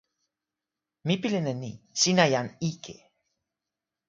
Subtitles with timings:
[1.05, 2.95] mi pilin e ni: sina jan ike.